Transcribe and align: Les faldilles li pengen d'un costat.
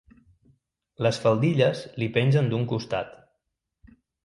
Les 1.07 1.19
faldilles 1.25 1.83
li 2.01 2.09
pengen 2.17 2.51
d'un 2.55 2.67
costat. 2.75 3.15